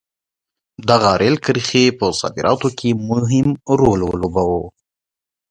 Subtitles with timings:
[0.87, 3.47] دغې رېل کرښې په صادراتو کې مهم
[3.79, 4.63] رول ولوباوه.